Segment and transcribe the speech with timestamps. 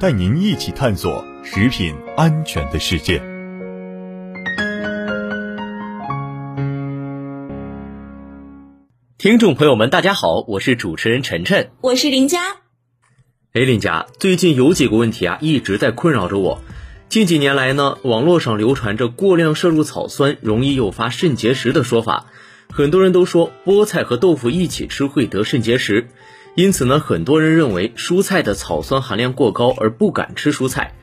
[0.00, 3.22] 带您一起探索食品安全的世界。
[9.16, 12.40] 听众朋友们，大家好，我是主持人晨晨，我是林佳。
[13.52, 16.60] 哎，林佳，最近有几个问题啊，一直在困扰着我。
[17.08, 22.26] 近几年来呢，网络上流传着过量摄入草酸容易诱发肾结石的说法，
[22.68, 26.08] 很多人都说菠菜和豆腐一起吃会得肾结石，
[26.54, 30.94] 因此呢，很多人认为蔬菜的草酸含量过高而不敢吃蔬菜。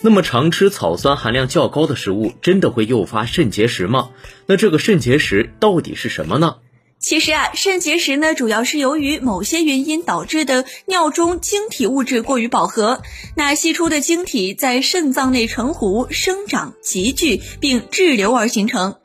[0.00, 4.10] 那么，常吃草酸含量较高的食物，真的会诱发肾结石吗？
[4.46, 6.56] 那这个肾结石到底是什么呢？
[7.00, 13.02] 其实啊，肾结石呢，主要是由于某些原因导致的尿中晶体物质过于饱和，
[13.34, 18.96] 那析出的晶体在肾脏内成糊、生长、集聚并滞留而形成。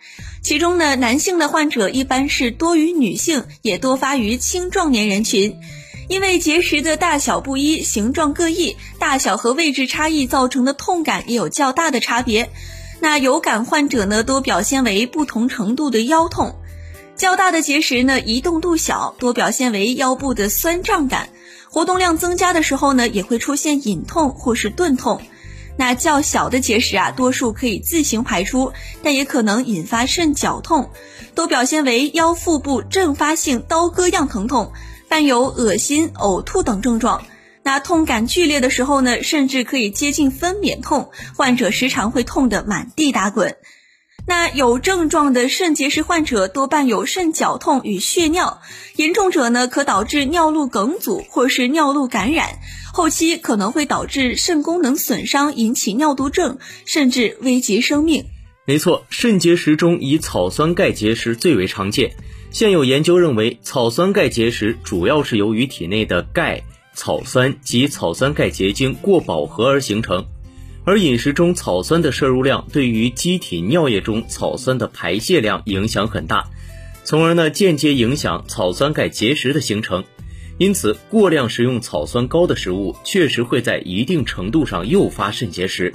[0.42, 5.56] 其中呢，男性的患者一般是多于女性，也多发于青壮年人群。
[6.14, 12.52] 因为结石的大小不一、形状各异，大小和位置差异造成的痛感也有较大的差别。
[13.00, 16.56] 那有感患者呢，多表现为不同程度的腰痛。
[17.16, 21.30] 较大的结石呢，移动度小，多表现为腰部的酸胀感；
[21.72, 25.20] 活动量增加的时候呢，也会出现隐痛或是钝痛。
[25.78, 30.92] 那较小的结石啊，多数可以自行排出，但也可能引发肾绞痛，
[31.34, 34.72] 多表现为腰腹部阵发性刀割样疼痛，
[35.14, 37.24] 伴有恶心、呕吐等症状。
[37.62, 43.56] 那痛感剧烈的时候呢，甚至可以接近分娩痛，患者时常会痛得满地打滚。
[44.26, 48.64] 那有症状的肾结石患者多伴有肾绞痛与血尿，
[48.96, 52.58] 严重者呢可导致尿路梗阻或是尿路感染，
[52.92, 58.26] 后期可能会导致肾功能损伤，引起尿毒症，甚至危及生命。
[58.66, 62.16] 没错，肾结石中以草酸钙结石最为常见。
[62.54, 66.62] 现有研究认为，草酸钙结石主要是由于体内的钙、
[66.94, 70.24] 草酸及草酸钙结晶过饱和而形成。
[70.86, 76.48] 而饮食中草酸的摄入量对于机体尿液中草酸的排泄量影响很大，
[77.04, 80.04] 从而呢间接影响草酸钙结石的形成。
[80.60, 85.92] 因此，过量食用草酸高的食物确实会在一定程度上诱发肾结石。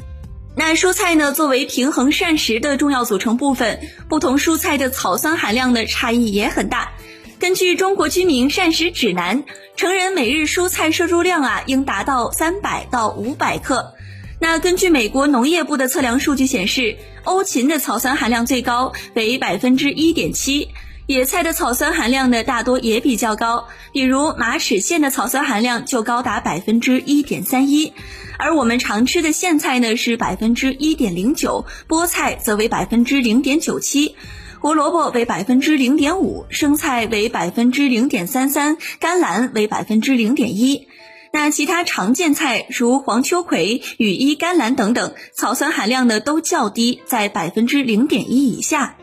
[0.59, 6.91] 那蔬菜呢，作为平衡膳食的重要组成部分，不同蔬菜的草酸含量的差异也很大。
[7.39, 9.45] 根据《中国居民膳食指南》，
[9.77, 13.95] 成人每日蔬菜摄入量啊应达到三百到五百克。
[14.41, 20.71] 那根据美国农业部的测量数据显示，欧芹的草酸含量最高为百分之一点七，
[21.09, 27.95] 野菜的草酸含量呢大多也比较高，比如马齿苋的草酸含量就高达百分之一点三一，
[28.39, 34.17] 而我们常吃的苋菜呢是百分之一点零九，菠菜则为百分之零点九七，
[34.61, 40.89] 胡萝卜为百分之零点五，生菜为百分之零点三三，甘蓝为百分之零点一。
[41.33, 48.97] 那其他常见菜如黄秋葵、羽衣甘蓝等等，草酸含量呢都较低，在百分之零点一以下。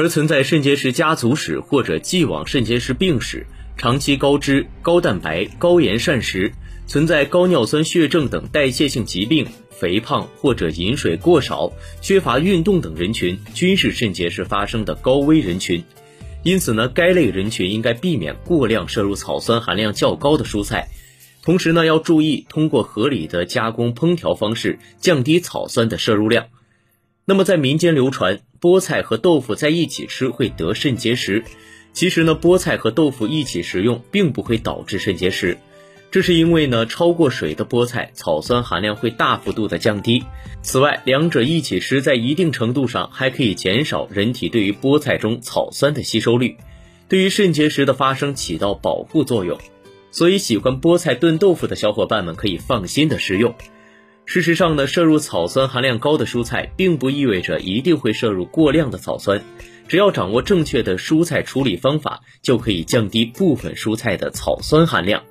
[0.00, 3.46] 而存在肾结石家族史或者既往肾结石病史、
[3.76, 6.50] 长期高脂、高蛋白、高盐膳食、
[6.86, 15.84] 存在高尿酸血症等代谢性疾病、肥胖或者饮水过少、缺乏运动等人群，均是肾结石发生的高危人群。
[16.44, 20.88] 因此呢，该类人群应该避免过量摄入草酸含量较高的蔬菜。
[21.42, 26.46] 同时呢，要注意通过合理的加工烹调方式降低草酸的摄入量。
[27.24, 31.44] 那么在民间流传菠菜和豆腐在一起吃会得肾结石，
[31.92, 35.58] 其实呢，菠菜和豆腐一起食用并不会导致肾结石，
[36.10, 40.24] 这是因为呢，超过水的菠菜草酸含量会大幅度的降低。
[40.62, 46.56] 此外，两者一起吃在一定程度上还可以减少人体对于菠菜中草酸的吸收率，
[47.08, 49.58] 对于肾结石的发生起到保护作用。
[50.10, 53.54] 所以，喜欢菠菜炖豆腐的小伙伴们可以放心的食用。
[54.30, 59.42] 事实上呢，摄入草酸含量高的蔬菜，并不意味着一定会摄入过量的草酸。
[59.88, 65.24] 只要掌握正确的蔬菜处理方法，就可以降低部分蔬菜的草酸含量。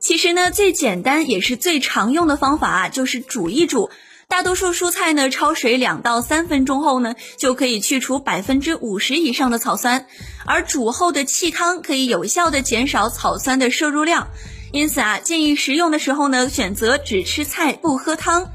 [0.00, 3.90] 其实呢，最简单也是最常用的方法啊，就是煮一煮。
[4.28, 10.06] 大多数蔬菜呢，焯水两到三分钟后呢，就可以去除百分之五十以上的草酸，
[10.46, 14.28] 而煮后的气汤可以有效的减少草酸的摄入量。
[14.72, 18.50] 因此啊，建议食用的时候呢，选择只吃菜不喝汤。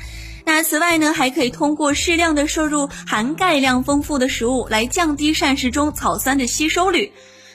[0.45, 7.11] 那此外呢，还可以通过适量的摄入含钙量丰富的食物来降低膳食中草酸的吸收率。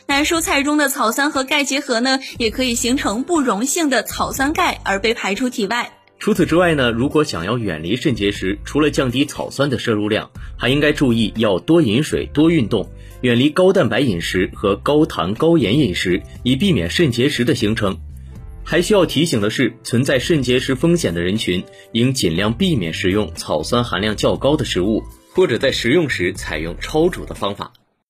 [0.07, 5.93] 那蔬菜中的草酸和钙结合呢，也可以形成不溶性的草酸钙而被排出体外。
[6.19, 12.89] 除此之外呢，如果想要远离肾结石，除了降低草酸的摄入量，还应该注意要多饮水、多运动，
[13.21, 17.99] 远离高蛋白饮食和高糖高盐饮食，以避免肾结石的形成。
[18.69, 27.73] 还需要提醒的是，存在肾结石风险的人群应尽量避免食用草酸含量较高的食物，或者在食用时采用焯煮的方法。